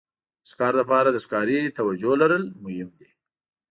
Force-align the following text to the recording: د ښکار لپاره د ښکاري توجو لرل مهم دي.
د 0.43 0.43
ښکار 0.49 0.73
لپاره 0.81 1.09
د 1.11 1.17
ښکاري 1.23 1.59
توجو 1.77 2.11
لرل 2.21 2.43
مهم 2.63 2.89
دي. 2.99 3.09